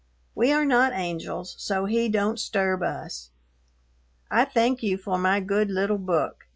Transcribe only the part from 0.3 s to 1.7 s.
We are not angels